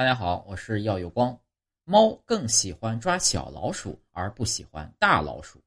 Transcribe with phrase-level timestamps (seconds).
[0.00, 1.38] 大家好，我是耀有光。
[1.84, 5.62] 猫更喜欢抓小老鼠，而不喜欢大老鼠。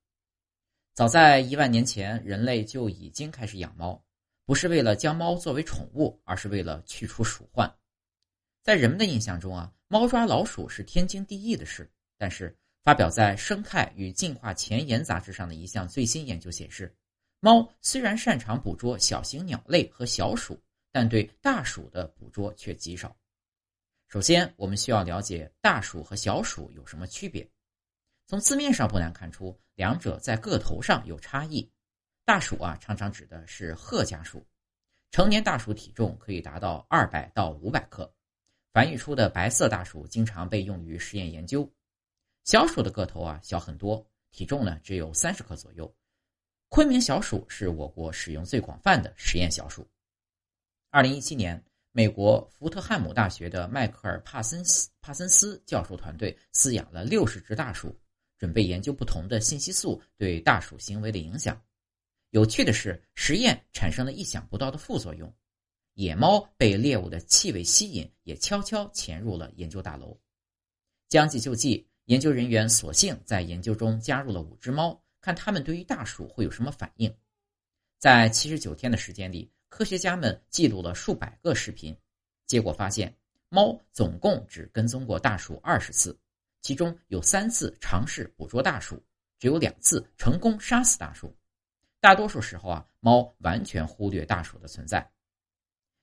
[0.96, 4.04] 早在一万年前，人类就已经开始养猫，
[4.44, 7.72] 不是为了将猫作为宠物，而是为了去除鼠患。
[8.64, 11.88] 在人们的印象中啊，猫抓老鼠是天经地义的事。
[12.18, 16.92] 但是，发表在《生态与进化前沿》杂志上的一项最新研究显示，
[17.40, 20.60] 猫虽然擅长捕捉小型鸟类和小鼠，
[20.92, 23.16] 但对大鼠的捕捉却极少。
[24.14, 27.50] 首先，我们需要了解大鼠和小鼠有什么区别。
[28.28, 31.68] 从字面上不难看出，两者在个头上有差异。
[32.24, 34.46] 大鼠啊，常常指的是褐家鼠，
[35.10, 38.14] 成年大鼠体重可以达到二百到五百克，
[38.72, 41.68] 繁育出的白色大鼠经常被用于实验研究。
[42.44, 45.92] 小鼠的个头啊小很多，体重呢只有三十克左右。
[46.70, 49.90] 昆明小鼠是我国使用最广泛的实验小鼠。
[50.92, 51.60] 二零一七年。
[51.96, 57.96] 美国福特汉姆大学的迈克尔·帕森斯帕森斯教授团队饲养了六十只大鼠，
[58.40, 61.62] 准备研究不同的信息素对大鼠行为的影响。
[62.32, 65.32] 有趣的是，实验产生了意想不到的副作用：
[65.94, 70.20] 野猫被猎物的气味吸引，也悄悄潜入了研究大楼。
[71.10, 77.16] 将计就计，研究人员索性在研究中加入了五只猫，看它们对于大鼠会有什么反应。
[78.00, 79.48] 在七十九天的时间里。
[79.76, 81.98] 科学家们记录了数百个视频，
[82.46, 83.12] 结果发现，
[83.50, 86.16] 猫总共只跟踪过大鼠二十次，
[86.62, 89.04] 其中有三次尝试捕捉大鼠，
[89.40, 91.36] 只有两次成功杀死大鼠。
[92.00, 95.12] 大多数时候啊，猫完全忽略大鼠的存在。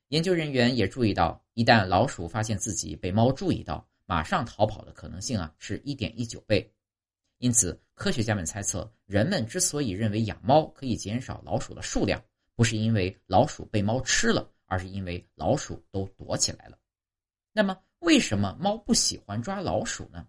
[0.09, 6.69] 研究人员也注意到，一旦老鼠发现自己被猫注意到，马上逃跑的可能性啊是一点一九倍。
[7.39, 12.21] 因此，科学家们猜测，人们之所以认为养猫可以减少老鼠的数量。
[12.61, 16.79] 不是因为老鼠被猫吃了，而是因为老鼠都躲起来了。
[17.53, 20.29] 那么，为什么猫不喜欢抓老鼠呢？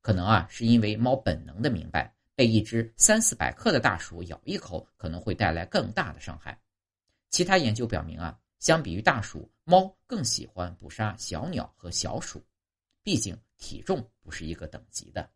[0.00, 6.60] 可能啊，是因为猫本能的明白，被一只三四百克的大鼠咬一口，可能会带来更大的伤害。
[7.30, 12.44] 其他研究表明啊，相比于大鼠，猫更喜欢捕杀小鸟和小鼠，
[13.04, 15.30] 毕竟体重不是一个等级的。